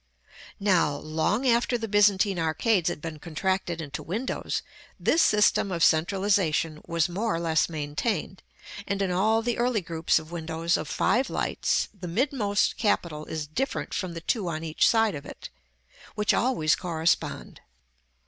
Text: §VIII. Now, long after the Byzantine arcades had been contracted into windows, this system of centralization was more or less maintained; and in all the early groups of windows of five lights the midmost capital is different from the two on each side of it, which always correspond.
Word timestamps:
§VIII. 0.03 0.53
Now, 0.65 0.95
long 0.97 1.47
after 1.47 1.77
the 1.77 1.87
Byzantine 1.87 2.39
arcades 2.39 2.89
had 2.89 3.03
been 3.03 3.19
contracted 3.19 3.79
into 3.79 4.01
windows, 4.01 4.63
this 4.99 5.21
system 5.21 5.71
of 5.71 5.83
centralization 5.83 6.81
was 6.87 7.07
more 7.07 7.35
or 7.35 7.39
less 7.39 7.69
maintained; 7.69 8.41
and 8.87 8.99
in 9.03 9.11
all 9.11 9.43
the 9.43 9.59
early 9.59 9.81
groups 9.81 10.17
of 10.17 10.31
windows 10.31 10.75
of 10.75 10.87
five 10.87 11.29
lights 11.29 11.87
the 11.93 12.07
midmost 12.07 12.77
capital 12.77 13.25
is 13.25 13.45
different 13.45 13.93
from 13.93 14.15
the 14.15 14.21
two 14.21 14.47
on 14.49 14.63
each 14.63 14.87
side 14.89 15.13
of 15.13 15.23
it, 15.27 15.51
which 16.15 16.33
always 16.33 16.75
correspond. 16.75 17.61